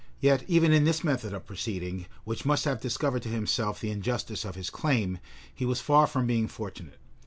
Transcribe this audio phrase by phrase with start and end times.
[0.15, 3.91] [*] Yet even in this method of proceeding, which must have discovered to himself the
[3.91, 5.19] injustice of his claim,
[5.53, 6.97] he was far from being fortunate.